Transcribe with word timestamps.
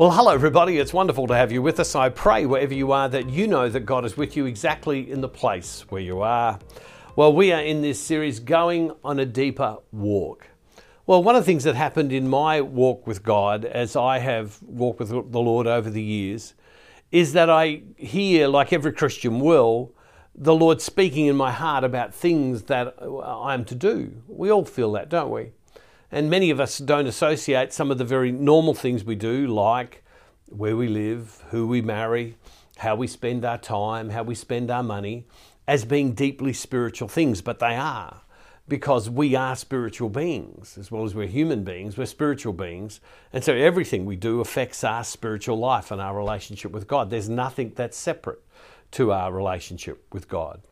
Well, 0.00 0.12
hello, 0.12 0.32
everybody. 0.32 0.78
It's 0.78 0.94
wonderful 0.94 1.26
to 1.26 1.34
have 1.34 1.52
you 1.52 1.60
with 1.60 1.78
us. 1.78 1.94
I 1.94 2.08
pray 2.08 2.46
wherever 2.46 2.72
you 2.72 2.90
are 2.90 3.06
that 3.10 3.28
you 3.28 3.46
know 3.46 3.68
that 3.68 3.80
God 3.80 4.06
is 4.06 4.16
with 4.16 4.34
you 4.34 4.46
exactly 4.46 5.10
in 5.10 5.20
the 5.20 5.28
place 5.28 5.84
where 5.90 6.00
you 6.00 6.22
are. 6.22 6.58
Well, 7.16 7.34
we 7.34 7.52
are 7.52 7.60
in 7.60 7.82
this 7.82 8.00
series 8.00 8.40
going 8.40 8.92
on 9.04 9.18
a 9.18 9.26
deeper 9.26 9.76
walk. 9.92 10.48
Well, 11.04 11.22
one 11.22 11.36
of 11.36 11.42
the 11.42 11.46
things 11.46 11.64
that 11.64 11.74
happened 11.74 12.14
in 12.14 12.30
my 12.30 12.62
walk 12.62 13.06
with 13.06 13.22
God 13.22 13.66
as 13.66 13.94
I 13.94 14.20
have 14.20 14.62
walked 14.62 15.00
with 15.00 15.10
the 15.10 15.38
Lord 15.38 15.66
over 15.66 15.90
the 15.90 16.02
years 16.02 16.54
is 17.12 17.34
that 17.34 17.50
I 17.50 17.82
hear, 17.98 18.48
like 18.48 18.72
every 18.72 18.94
Christian 18.94 19.38
will, 19.38 19.92
the 20.34 20.54
Lord 20.54 20.80
speaking 20.80 21.26
in 21.26 21.36
my 21.36 21.52
heart 21.52 21.84
about 21.84 22.14
things 22.14 22.62
that 22.62 22.94
I'm 23.02 23.66
to 23.66 23.74
do. 23.74 24.22
We 24.26 24.50
all 24.50 24.64
feel 24.64 24.92
that, 24.92 25.10
don't 25.10 25.30
we? 25.30 25.52
And 26.12 26.28
many 26.28 26.50
of 26.50 26.58
us 26.58 26.78
don't 26.78 27.06
associate 27.06 27.72
some 27.72 27.90
of 27.90 27.98
the 27.98 28.04
very 28.04 28.32
normal 28.32 28.74
things 28.74 29.04
we 29.04 29.14
do, 29.14 29.46
like 29.46 30.02
where 30.46 30.76
we 30.76 30.88
live, 30.88 31.42
who 31.50 31.66
we 31.68 31.80
marry, 31.80 32.36
how 32.78 32.96
we 32.96 33.06
spend 33.06 33.44
our 33.44 33.58
time, 33.58 34.10
how 34.10 34.22
we 34.22 34.34
spend 34.34 34.70
our 34.70 34.82
money, 34.82 35.26
as 35.68 35.84
being 35.84 36.12
deeply 36.12 36.52
spiritual 36.52 37.06
things, 37.06 37.40
but 37.40 37.60
they 37.60 37.76
are. 37.76 38.22
Because 38.66 39.10
we 39.10 39.34
are 39.34 39.54
spiritual 39.54 40.08
beings, 40.08 40.76
as 40.78 40.90
well 40.90 41.04
as 41.04 41.14
we're 41.14 41.26
human 41.26 41.64
beings, 41.64 41.96
we're 41.96 42.06
spiritual 42.06 42.52
beings. 42.52 43.00
And 43.32 43.42
so 43.42 43.54
everything 43.54 44.04
we 44.04 44.16
do 44.16 44.40
affects 44.40 44.82
our 44.84 45.04
spiritual 45.04 45.58
life 45.58 45.90
and 45.90 46.00
our 46.00 46.16
relationship 46.16 46.72
with 46.72 46.86
God. 46.86 47.10
There's 47.10 47.28
nothing 47.28 47.72
that's 47.74 47.96
separate 47.96 48.40
to 48.92 49.12
our 49.12 49.32
relationship 49.32 50.04
with 50.12 50.28
God. 50.28 50.62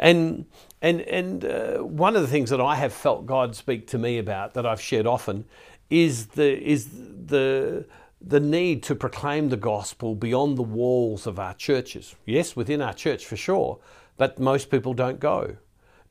And 0.00 0.46
and 0.80 1.02
and 1.02 1.44
uh, 1.44 1.78
one 1.78 2.16
of 2.16 2.22
the 2.22 2.28
things 2.28 2.48
that 2.50 2.60
I 2.60 2.74
have 2.74 2.92
felt 2.92 3.26
God 3.26 3.54
speak 3.54 3.86
to 3.88 3.98
me 3.98 4.16
about 4.18 4.54
that 4.54 4.64
I've 4.64 4.80
shared 4.80 5.06
often 5.06 5.44
is 5.90 6.28
the 6.28 6.58
is 6.58 6.88
the 6.88 7.84
the 8.18 8.40
need 8.40 8.82
to 8.84 8.94
proclaim 8.94 9.50
the 9.50 9.58
gospel 9.58 10.14
beyond 10.14 10.56
the 10.56 10.62
walls 10.62 11.26
of 11.26 11.38
our 11.38 11.52
churches. 11.52 12.16
Yes, 12.24 12.56
within 12.56 12.80
our 12.80 12.94
church 12.94 13.26
for 13.26 13.36
sure, 13.36 13.78
but 14.16 14.38
most 14.38 14.70
people 14.70 14.94
don't 14.94 15.20
go 15.20 15.58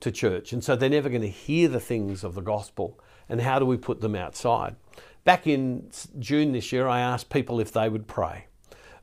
to 0.01 0.11
church, 0.11 0.53
and 0.53 0.63
so 0.63 0.75
they're 0.75 0.87
never 0.87 1.09
going 1.09 1.23
to 1.23 1.27
hear 1.27 1.67
the 1.67 1.79
things 1.79 2.23
of 2.23 2.35
the 2.35 2.41
gospel. 2.41 2.99
And 3.27 3.41
how 3.41 3.57
do 3.57 3.65
we 3.65 3.77
put 3.77 4.01
them 4.01 4.15
outside? 4.15 4.75
Back 5.23 5.47
in 5.47 5.89
June 6.19 6.51
this 6.51 6.71
year, 6.71 6.87
I 6.87 6.99
asked 6.99 7.29
people 7.29 7.59
if 7.59 7.71
they 7.71 7.89
would 7.89 8.07
pray 8.07 8.45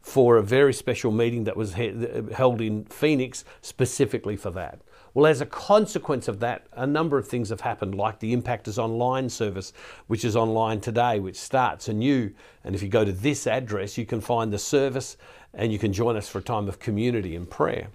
for 0.06 0.36
a 0.36 0.42
very 0.42 0.72
special 0.72 1.10
meeting 1.10 1.42
that 1.42 1.56
was 1.56 1.72
held 1.72 2.60
in 2.60 2.84
Phoenix 2.84 3.44
specifically 3.60 4.36
for 4.36 4.52
that. 4.52 4.80
Well, 5.14 5.26
as 5.26 5.40
a 5.40 5.46
consequence 5.46 6.28
of 6.28 6.38
that, 6.38 6.68
a 6.74 6.86
number 6.86 7.18
of 7.18 7.26
things 7.26 7.48
have 7.48 7.62
happened, 7.62 7.96
like 7.96 8.20
the 8.20 8.34
Impactors 8.34 8.78
Online 8.78 9.28
service, 9.28 9.72
which 10.06 10.24
is 10.24 10.36
online 10.36 10.80
today, 10.80 11.18
which 11.18 11.36
starts 11.36 11.88
anew. 11.88 12.32
And 12.62 12.76
if 12.76 12.84
you 12.84 12.88
go 12.88 13.04
to 13.04 13.10
this 13.10 13.48
address, 13.48 13.98
you 13.98 14.06
can 14.06 14.20
find 14.20 14.52
the 14.52 14.60
service 14.60 15.16
and 15.52 15.72
you 15.72 15.78
can 15.80 15.92
join 15.92 16.16
us 16.16 16.28
for 16.28 16.38
a 16.38 16.42
time 16.42 16.68
of 16.68 16.78
community 16.78 17.34
and 17.34 17.50
prayer. 17.50 17.88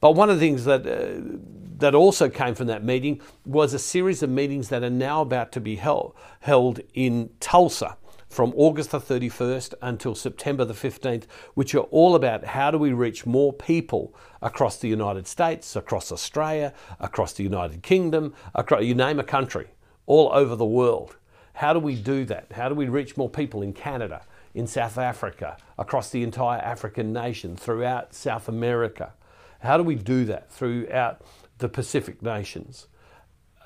But 0.00 0.16
one 0.16 0.30
of 0.30 0.40
the 0.40 0.44
things 0.44 0.64
that, 0.64 0.84
uh, 0.84 1.38
that 1.78 1.94
also 1.94 2.28
came 2.28 2.56
from 2.56 2.66
that 2.66 2.82
meeting 2.82 3.20
was 3.46 3.74
a 3.74 3.78
series 3.78 4.24
of 4.24 4.30
meetings 4.30 4.70
that 4.70 4.82
are 4.82 4.90
now 4.90 5.22
about 5.22 5.52
to 5.52 5.60
be 5.60 5.76
held, 5.76 6.16
held 6.40 6.80
in 6.94 7.30
Tulsa 7.38 7.96
from 8.34 8.52
August 8.56 8.90
the 8.90 8.98
31st 8.98 9.74
until 9.80 10.14
September 10.16 10.64
the 10.64 10.74
15th, 10.74 11.24
which 11.54 11.72
are 11.72 11.86
all 11.92 12.16
about 12.16 12.44
how 12.44 12.68
do 12.68 12.76
we 12.76 12.92
reach 12.92 13.24
more 13.24 13.52
people 13.52 14.12
across 14.42 14.76
the 14.76 14.88
United 14.88 15.28
States, 15.28 15.76
across 15.76 16.10
Australia, 16.10 16.74
across 16.98 17.32
the 17.34 17.44
United 17.44 17.84
Kingdom, 17.84 18.34
across, 18.52 18.82
you 18.82 18.92
name 18.92 19.20
a 19.20 19.24
country, 19.24 19.68
all 20.06 20.32
over 20.32 20.56
the 20.56 20.64
world. 20.64 21.16
How 21.52 21.72
do 21.72 21.78
we 21.78 21.94
do 21.94 22.24
that? 22.24 22.50
How 22.50 22.68
do 22.68 22.74
we 22.74 22.88
reach 22.88 23.16
more 23.16 23.30
people 23.30 23.62
in 23.62 23.72
Canada, 23.72 24.22
in 24.52 24.66
South 24.66 24.98
Africa, 24.98 25.56
across 25.78 26.10
the 26.10 26.24
entire 26.24 26.58
African 26.58 27.12
nation, 27.12 27.56
throughout 27.56 28.14
South 28.14 28.48
America? 28.48 29.12
How 29.60 29.76
do 29.76 29.84
we 29.84 29.94
do 29.94 30.24
that 30.24 30.50
throughout 30.50 31.22
the 31.58 31.68
Pacific 31.68 32.20
nations? 32.20 32.88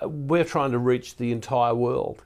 We're 0.02 0.44
trying 0.44 0.72
to 0.72 0.78
reach 0.78 1.16
the 1.16 1.32
entire 1.32 1.74
world. 1.74 2.22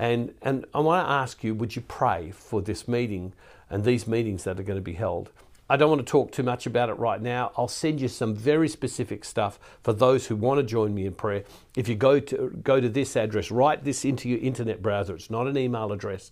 And, 0.00 0.32
and 0.40 0.64
I 0.72 0.80
want 0.80 1.06
to 1.06 1.12
ask 1.12 1.44
you 1.44 1.54
would 1.54 1.76
you 1.76 1.82
pray 1.82 2.30
for 2.30 2.62
this 2.62 2.88
meeting 2.88 3.34
and 3.68 3.84
these 3.84 4.08
meetings 4.08 4.44
that 4.44 4.58
are 4.58 4.62
going 4.62 4.78
to 4.78 4.82
be 4.82 4.94
held? 4.94 5.28
I 5.68 5.76
don't 5.76 5.90
want 5.90 6.04
to 6.04 6.10
talk 6.10 6.32
too 6.32 6.42
much 6.42 6.64
about 6.64 6.88
it 6.88 6.94
right 6.94 7.20
now. 7.20 7.52
I'll 7.54 7.68
send 7.68 8.00
you 8.00 8.08
some 8.08 8.34
very 8.34 8.66
specific 8.66 9.26
stuff 9.26 9.60
for 9.82 9.92
those 9.92 10.26
who 10.26 10.36
want 10.36 10.58
to 10.58 10.64
join 10.64 10.94
me 10.94 11.04
in 11.04 11.12
prayer. 11.12 11.44
If 11.76 11.86
you 11.86 11.96
go 11.96 12.18
to 12.18 12.58
go 12.64 12.80
to 12.80 12.88
this 12.88 13.14
address, 13.14 13.50
write 13.50 13.84
this 13.84 14.06
into 14.06 14.30
your 14.30 14.38
internet 14.38 14.80
browser. 14.80 15.14
It's 15.14 15.28
not 15.28 15.46
an 15.46 15.58
email 15.58 15.92
address. 15.92 16.30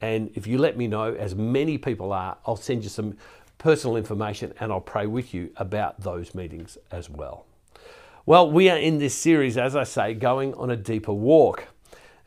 And 0.00 0.30
if 0.36 0.46
you 0.46 0.58
let 0.58 0.76
me 0.76 0.86
know, 0.86 1.12
as 1.12 1.34
many 1.34 1.76
people 1.76 2.12
are, 2.12 2.38
I'll 2.46 2.54
send 2.54 2.84
you 2.84 2.88
some 2.88 3.16
personal 3.58 3.96
information 3.96 4.54
and 4.60 4.70
I'll 4.70 4.80
pray 4.80 5.06
with 5.06 5.34
you 5.34 5.50
about 5.56 6.00
those 6.00 6.36
meetings 6.36 6.78
as 6.92 7.10
well. 7.10 7.46
Well, 8.26 8.48
we 8.48 8.70
are 8.70 8.78
in 8.78 8.98
this 8.98 9.14
series, 9.14 9.58
as 9.58 9.74
I 9.74 9.84
say, 9.84 10.14
going 10.14 10.54
on 10.54 10.70
a 10.70 10.76
deeper 10.76 11.12
walk. 11.12 11.66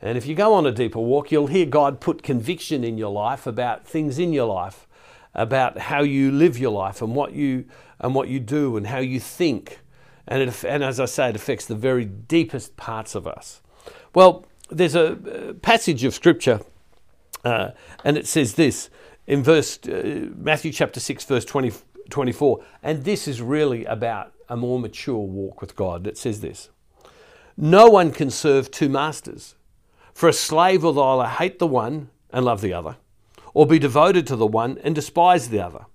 And 0.02 0.18
if 0.18 0.26
you 0.26 0.34
go 0.34 0.52
on 0.52 0.66
a 0.66 0.72
deeper 0.72 0.98
walk, 0.98 1.30
you'll 1.30 1.46
hear 1.46 1.64
God 1.64 2.00
put 2.00 2.24
conviction 2.24 2.82
in 2.82 2.98
your 2.98 3.12
life 3.12 3.46
about 3.46 3.86
things 3.86 4.18
in 4.18 4.32
your 4.32 4.52
life, 4.52 4.88
about 5.32 5.78
how 5.78 6.02
you 6.02 6.32
live 6.32 6.58
your 6.58 6.72
life 6.72 7.00
and 7.00 7.14
what 7.14 7.32
you 7.32 7.64
and 8.00 8.14
what 8.14 8.28
you 8.28 8.40
do 8.40 8.76
and 8.76 8.88
how 8.88 8.98
you 8.98 9.20
think. 9.20 9.78
And, 10.26 10.42
it, 10.42 10.64
and 10.64 10.82
as 10.82 10.98
I 10.98 11.04
say, 11.04 11.28
it 11.28 11.36
affects 11.36 11.66
the 11.66 11.76
very 11.76 12.04
deepest 12.04 12.76
parts 12.76 13.14
of 13.14 13.28
us. 13.28 13.62
Well, 14.12 14.44
there's 14.70 14.96
a 14.96 15.54
passage 15.62 16.02
of 16.04 16.14
scripture, 16.14 16.60
uh, 17.44 17.70
and 18.04 18.16
it 18.16 18.26
says 18.26 18.54
this 18.54 18.90
in 19.26 19.42
verse 19.42 19.78
uh, 19.86 20.28
Matthew 20.36 20.72
chapter 20.72 20.98
6, 20.98 21.24
verse 21.24 21.44
20, 21.44 21.72
24. 22.10 22.64
And 22.82 23.04
this 23.04 23.28
is 23.28 23.40
really 23.40 23.84
about 23.84 24.32
a 24.48 24.56
more 24.56 24.80
mature 24.80 25.18
walk 25.18 25.60
with 25.60 25.76
God. 25.76 26.06
It 26.06 26.18
says 26.18 26.40
this 26.40 26.70
No 27.56 27.88
one 27.88 28.10
can 28.10 28.30
serve 28.30 28.70
two 28.70 28.88
masters. 28.88 29.54
For 30.14 30.28
a 30.28 30.32
slave 30.32 30.82
will 30.82 31.00
either 31.00 31.28
hate 31.28 31.58
the 31.58 31.66
one 31.66 32.10
and 32.30 32.44
love 32.44 32.60
the 32.60 32.72
other, 32.72 32.96
or 33.54 33.66
be 33.66 33.78
devoted 33.78 34.26
to 34.28 34.36
the 34.36 34.46
one 34.46 34.78
and 34.82 34.94
despise 34.94 35.48
the 35.48 35.60
other. 35.60 35.86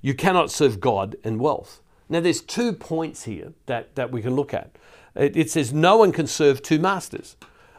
You 0.00 0.14
cannot 0.14 0.50
serve 0.50 0.80
God 0.80 1.16
and 1.24 1.40
wealth. 1.40 1.80
Now, 2.08 2.20
there's 2.20 2.40
two 2.40 2.72
points 2.72 3.24
here 3.24 3.52
that, 3.66 3.94
that 3.96 4.10
we 4.10 4.22
can 4.22 4.34
look 4.34 4.54
at. 4.54 4.76
It, 5.14 5.36
it 5.36 5.50
says, 5.50 5.72
No 5.72 5.96
one 5.98 6.12
can 6.12 6.26
serve 6.26 6.62
two 6.62 6.78
masters. 6.78 7.36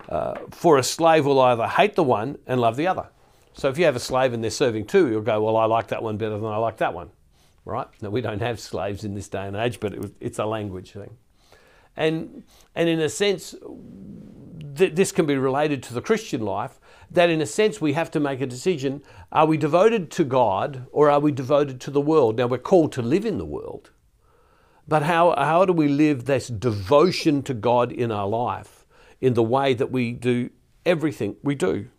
Uh, 0.08 0.36
for 0.50 0.78
a 0.78 0.84
slave 0.84 1.26
will 1.26 1.40
either 1.40 1.68
hate 1.68 1.96
the 1.96 2.04
one 2.04 2.38
and 2.48 2.60
love 2.60 2.76
the 2.76 2.88
other. 2.88 3.08
So 3.54 3.70
if 3.70 3.78
you 3.78 3.86
have 3.86 3.96
a 3.96 4.00
slave 4.00 4.34
and 4.34 4.44
they're 4.44 4.52
serving 4.52 4.86
two, 4.86 5.10
you'll 5.10 5.22
go, 5.22 5.42
Well, 5.42 5.58
I 5.58 5.66
like 5.66 5.88
that 5.88 6.04
one 6.04 6.18
better 6.18 6.38
than 6.38 6.46
I 6.46 6.58
like 6.58 6.78
that 6.78 6.94
one. 6.94 7.10
Right? 7.66 7.88
Now, 8.02 8.10
we 8.10 8.22
don't 8.22 8.42
have 8.42 8.60
slaves 8.60 9.04
in 9.04 9.16
this 9.16 9.28
day 9.28 9.46
and 9.46 9.56
age, 9.56 9.80
but 9.80 9.94
it, 9.94 10.14
it's 10.20 10.40
a 10.40 10.46
language 10.46 10.92
thing. 10.92 11.18
And, 11.96 12.44
and 12.76 12.88
in 12.88 13.00
a 13.00 13.10
sense, 13.10 13.56
th- 14.80 14.96
this 14.96 15.12
can 15.12 15.26
be 15.26 15.38
related 15.38 15.84
to 15.84 15.94
the 15.94 16.02
Christian 16.02 16.42
life, 16.42 16.80
that 17.12 17.30
in 17.30 17.42
a 17.42 17.46
sense 17.46 17.80
we 17.80 17.94
have 17.94 18.10
to 18.12 18.20
make 18.20 18.42
a 18.42 18.48
decision 18.48 19.04
are 19.32 19.46
we 19.46 19.58
devoted 19.58 20.10
to 20.12 20.24
God 20.24 20.88
or 20.92 21.12
are 21.12 21.20
we 21.20 21.32
devoted 21.32 21.80
to 21.82 21.92
the 21.92 22.02
world? 22.02 22.38
Now, 22.38 22.48
we're 22.48 22.58
called 22.58 22.92
to 22.94 23.02
live 23.02 23.26
in 23.26 23.38
the 23.38 23.46
world, 23.46 23.92
but 24.88 25.04
how, 25.04 25.36
how 25.38 25.66
do 25.66 25.74
we 25.74 25.88
live 25.88 26.26
this 26.26 26.48
devotion 26.48 27.44
to 27.44 27.54
God 27.54 27.92
in 27.92 28.12
our 28.12 28.28
life 28.28 28.86
in 29.22 29.36
the 29.36 29.44
way 29.44 29.76
that 29.76 29.92
we 29.92 30.14
do 30.14 30.50
everything 30.86 31.36
we 31.44 31.54
do? 31.54 31.90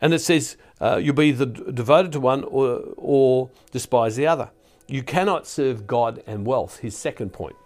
And 0.00 0.12
it 0.12 0.18
says 0.18 0.56
uh, 0.80 0.96
you'll 0.96 1.14
be 1.14 1.32
devoted 1.32 2.12
to 2.12 2.20
one 2.20 2.44
or, 2.44 2.82
or 2.96 3.50
despise 3.72 4.16
the 4.16 4.26
other. 4.26 4.50
You 4.86 5.02
cannot 5.02 5.46
serve 5.46 5.86
God 5.86 6.22
and 6.26 6.46
wealth, 6.46 6.78
his 6.78 6.96
second 6.96 7.32
point. 7.32 7.56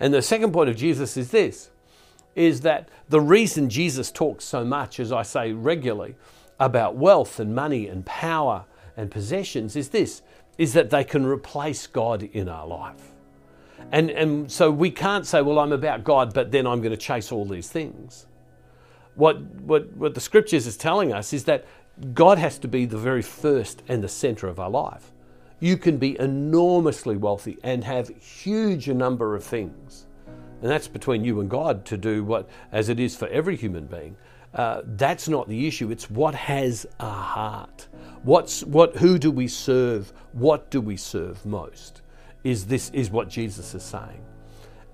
And 0.00 0.12
the 0.12 0.22
second 0.22 0.52
point 0.52 0.68
of 0.68 0.76
Jesus 0.76 1.16
is 1.16 1.30
this 1.30 1.70
is 2.38 2.60
that 2.60 2.88
the 3.08 3.20
reason 3.20 3.68
Jesus 3.68 4.12
talks 4.12 4.44
so 4.44 4.64
much, 4.64 5.00
as 5.00 5.10
I 5.10 5.22
say 5.22 5.52
regularly, 5.52 6.14
about 6.60 6.96
wealth 6.96 7.40
and 7.40 7.54
money 7.54 7.88
and 7.88 8.06
power 8.06 8.64
and 8.96 9.10
possessions 9.10 9.76
is 9.76 9.90
this 9.90 10.22
is 10.56 10.72
that 10.72 10.90
they 10.90 11.04
can 11.04 11.24
replace 11.24 11.86
God 11.86 12.22
in 12.32 12.48
our 12.48 12.66
life. 12.66 13.12
And, 13.92 14.10
and 14.10 14.50
so 14.50 14.72
we 14.72 14.90
can't 14.90 15.24
say, 15.24 15.40
well, 15.40 15.60
I'm 15.60 15.72
about 15.72 16.02
God, 16.02 16.34
but 16.34 16.50
then 16.50 16.66
I'm 16.66 16.80
going 16.80 16.90
to 16.90 16.96
chase 16.96 17.30
all 17.30 17.44
these 17.44 17.68
things. 17.68 18.26
What, 19.14 19.40
what, 19.40 19.92
what 19.96 20.14
the 20.14 20.20
scriptures 20.20 20.66
is 20.66 20.76
telling 20.76 21.12
us 21.12 21.32
is 21.32 21.44
that 21.44 21.64
God 22.12 22.38
has 22.38 22.58
to 22.58 22.68
be 22.68 22.86
the 22.86 22.98
very 22.98 23.22
first 23.22 23.82
and 23.86 24.02
the 24.02 24.08
center 24.08 24.48
of 24.48 24.58
our 24.58 24.70
life. 24.70 25.12
You 25.60 25.76
can 25.76 25.96
be 25.96 26.18
enormously 26.18 27.16
wealthy 27.16 27.58
and 27.62 27.84
have 27.84 28.08
huge 28.20 28.88
a 28.88 28.94
number 28.94 29.36
of 29.36 29.44
things 29.44 30.07
and 30.60 30.70
that's 30.70 30.88
between 30.88 31.24
you 31.24 31.40
and 31.40 31.48
God 31.48 31.84
to 31.86 31.96
do 31.96 32.24
what, 32.24 32.48
as 32.72 32.88
it 32.88 32.98
is 32.98 33.16
for 33.16 33.28
every 33.28 33.56
human 33.56 33.86
being. 33.86 34.16
Uh, 34.54 34.82
that's 34.84 35.28
not 35.28 35.48
the 35.48 35.66
issue. 35.66 35.90
It's 35.90 36.10
what 36.10 36.34
has 36.34 36.86
a 36.98 37.10
heart. 37.10 37.88
What's 38.22 38.64
what? 38.64 38.96
Who 38.96 39.18
do 39.18 39.30
we 39.30 39.46
serve? 39.46 40.12
What 40.32 40.70
do 40.70 40.80
we 40.80 40.96
serve 40.96 41.44
most? 41.44 42.02
Is 42.44 42.66
this 42.66 42.90
is 42.90 43.10
what 43.10 43.28
Jesus 43.28 43.74
is 43.74 43.82
saying, 43.82 44.24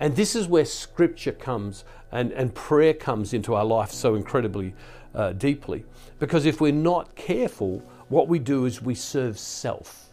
and 0.00 0.16
this 0.16 0.34
is 0.34 0.48
where 0.48 0.64
Scripture 0.64 1.32
comes 1.32 1.84
and 2.10 2.32
and 2.32 2.54
prayer 2.54 2.94
comes 2.94 3.32
into 3.32 3.54
our 3.54 3.64
life 3.64 3.92
so 3.92 4.16
incredibly 4.16 4.74
uh, 5.14 5.32
deeply. 5.32 5.84
Because 6.18 6.46
if 6.46 6.60
we're 6.60 6.72
not 6.72 7.14
careful, 7.14 7.78
what 8.08 8.28
we 8.28 8.38
do 8.38 8.66
is 8.66 8.82
we 8.82 8.94
serve 8.94 9.38
self. 9.38 10.08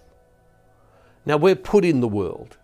Now, 1.25 1.37
we're 1.37 1.55
put 1.55 1.85
in 1.85 2.01
the 2.01 2.07
world, 2.07 2.57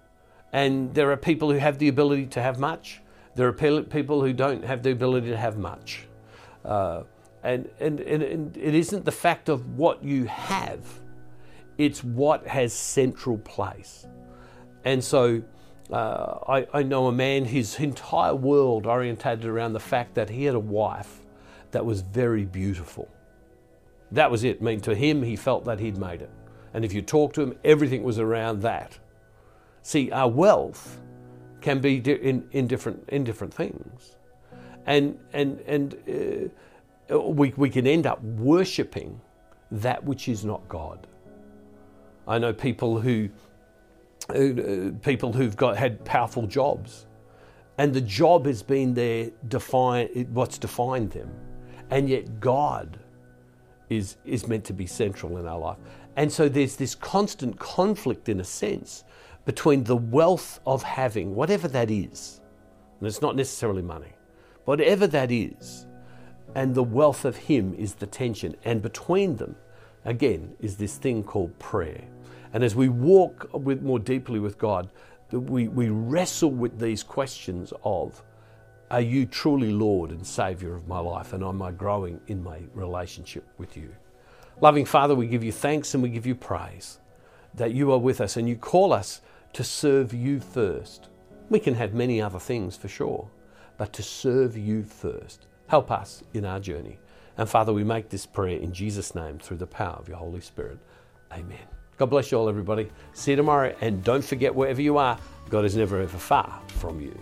and 0.53 0.93
there 0.93 1.11
are 1.11 1.17
people 1.17 1.51
who 1.51 1.57
have 1.57 1.77
the 1.77 1.87
ability 1.87 2.27
to 2.27 2.41
have 2.41 2.59
much, 2.59 3.01
there 3.35 3.47
are 3.47 3.53
people 3.83 4.21
who 4.21 4.33
don't 4.33 4.63
have 4.63 4.81
the 4.83 4.91
ability 4.91 5.29
to 5.29 5.37
have 5.37 5.57
much. 5.57 6.07
Uh, 6.65 7.03
and, 7.43 7.69
and, 7.79 7.99
and, 7.99 8.23
and 8.23 8.57
it 8.57 8.75
isn't 8.75 9.05
the 9.05 9.11
fact 9.11 9.47
of 9.47 9.77
what 9.77 10.03
you 10.03 10.25
have, 10.25 10.81
it's 11.77 12.03
what 12.03 12.47
has 12.47 12.73
central 12.73 13.37
place. 13.37 14.07
And 14.83 15.03
so 15.03 15.43
uh, 15.91 16.39
I, 16.47 16.67
I 16.73 16.83
know 16.83 17.07
a 17.07 17.11
man, 17.11 17.45
his 17.45 17.79
entire 17.79 18.35
world 18.35 18.85
orientated 18.85 19.45
around 19.45 19.73
the 19.73 19.79
fact 19.79 20.15
that 20.15 20.29
he 20.29 20.45
had 20.45 20.55
a 20.55 20.59
wife 20.59 21.19
that 21.71 21.85
was 21.85 22.01
very 22.01 22.45
beautiful. 22.45 23.07
That 24.11 24.31
was 24.31 24.43
it. 24.43 24.57
I 24.61 24.63
mean, 24.63 24.79
to 24.81 24.95
him, 24.95 25.21
he 25.21 25.35
felt 25.35 25.65
that 25.65 25.79
he'd 25.79 25.97
made 25.97 26.21
it. 26.21 26.31
And 26.73 26.83
if 26.83 26.93
you 26.93 27.01
talk 27.01 27.33
to 27.33 27.41
him, 27.41 27.53
everything 27.63 28.03
was 28.03 28.19
around 28.19 28.61
that. 28.61 28.97
See, 29.87 30.11
our 30.11 30.27
wealth 30.27 30.99
can 31.61 31.79
be 31.79 31.99
in, 31.99 32.45
in, 32.51 32.67
different, 32.67 33.07
in 33.07 33.23
different 33.23 33.53
things. 33.53 34.17
And, 34.85 35.17
and, 35.31 35.61
and 35.61 36.51
uh, 37.09 37.17
we, 37.17 37.53
we 37.55 37.69
can 37.69 37.87
end 37.87 38.05
up 38.05 38.21
worshipping 38.21 39.21
that 39.71 40.03
which 40.03 40.27
is 40.27 40.43
not 40.43 40.67
God. 40.67 41.07
I 42.27 42.37
know 42.37 42.51
people 42.51 42.99
who, 42.99 43.29
uh, 44.27 44.91
people 45.03 45.31
who've 45.31 45.55
got 45.55 45.77
had 45.77 46.03
powerful 46.03 46.47
jobs, 46.47 47.05
and 47.77 47.93
the 47.93 48.01
job 48.01 48.45
has 48.45 48.61
been 48.61 48.93
their 48.93 49.31
define 49.47 50.07
what's 50.33 50.57
defined 50.57 51.11
them, 51.11 51.31
and 51.91 52.09
yet 52.09 52.41
God 52.41 52.99
is 53.89 54.17
is 54.25 54.49
meant 54.49 54.65
to 54.65 54.73
be 54.73 54.85
central 54.85 55.37
in 55.37 55.47
our 55.47 55.57
life. 55.57 55.77
And 56.17 56.29
so 56.29 56.49
there's 56.49 56.75
this 56.75 56.93
constant 56.93 57.57
conflict, 57.57 58.27
in 58.27 58.41
a 58.41 58.43
sense, 58.43 59.05
between 59.47 59.85
the 59.85 59.95
wealth 59.95 60.59
of 60.67 60.83
having, 60.83 61.33
whatever 61.33 61.69
that 61.69 61.89
is, 61.89 62.41
and 62.99 63.07
it's 63.07 63.21
not 63.21 63.33
necessarily 63.33 63.81
money, 63.81 64.11
whatever 64.65 65.07
that 65.07 65.31
is, 65.31 65.87
and 66.53 66.75
the 66.75 66.83
wealth 66.83 67.23
of 67.23 67.37
Him 67.37 67.73
is 67.75 67.93
the 67.95 68.07
tension. 68.07 68.57
And 68.65 68.81
between 68.81 69.37
them, 69.37 69.55
again, 70.03 70.53
is 70.59 70.75
this 70.75 70.97
thing 70.97 71.23
called 71.23 71.57
prayer. 71.59 72.03
And 72.51 72.61
as 72.61 72.75
we 72.75 72.89
walk 72.89 73.49
with, 73.53 73.81
more 73.81 73.99
deeply 73.99 74.39
with 74.39 74.57
God, 74.57 74.89
we, 75.31 75.69
we 75.69 75.87
wrestle 75.87 76.51
with 76.51 76.77
these 76.77 77.01
questions 77.01 77.71
of 77.85 78.21
are 78.91 79.01
you 79.01 79.25
truly 79.25 79.71
Lord 79.71 80.11
and 80.11 80.27
Saviour 80.27 80.75
of 80.75 80.89
my 80.89 80.99
life? 80.99 81.31
And 81.31 81.41
am 81.41 81.61
I 81.61 81.71
growing 81.71 82.19
in 82.27 82.43
my 82.43 82.63
relationship 82.73 83.47
with 83.57 83.77
you? 83.77 83.95
Loving 84.59 84.83
Father, 84.83 85.15
we 85.15 85.27
give 85.27 85.43
you 85.43 85.53
thanks 85.53 85.93
and 85.93 86.03
we 86.03 86.09
give 86.09 86.25
you 86.25 86.35
praise 86.35 86.99
that 87.53 87.71
you 87.71 87.93
are 87.93 87.97
with 87.97 88.19
us 88.19 88.35
and 88.35 88.49
you 88.49 88.57
call 88.57 88.91
us 88.91 89.21
to 89.53 89.63
serve 89.63 90.13
you 90.13 90.39
first. 90.39 91.09
We 91.49 91.59
can 91.59 91.73
have 91.75 91.93
many 91.93 92.21
other 92.21 92.39
things 92.39 92.75
for 92.75 92.87
sure, 92.87 93.29
but 93.77 93.93
to 93.93 94.03
serve 94.03 94.57
you 94.57 94.83
first. 94.83 95.47
Help 95.67 95.91
us 95.91 96.23
in 96.33 96.45
our 96.45 96.59
journey. 96.59 96.99
And 97.37 97.47
Father, 97.47 97.71
we 97.71 97.83
make 97.83 98.09
this 98.09 98.25
prayer 98.25 98.57
in 98.57 98.73
Jesus' 98.73 99.13
name 99.13 99.37
through 99.37 99.57
the 99.57 99.67
power 99.67 99.95
of 99.95 100.07
your 100.07 100.17
Holy 100.17 100.41
Spirit. 100.41 100.79
Amen. 101.31 101.67
God 101.97 102.07
bless 102.07 102.31
you 102.31 102.37
all, 102.37 102.49
everybody. 102.49 102.89
See 103.13 103.31
you 103.31 103.37
tomorrow. 103.37 103.75
And 103.81 104.03
don't 104.03 104.23
forget, 104.23 104.53
wherever 104.53 104.81
you 104.81 104.97
are, 104.97 105.17
God 105.49 105.65
is 105.65 105.75
never 105.75 106.01
ever 106.01 106.17
far 106.17 106.61
from 106.67 106.99
you. 106.99 107.17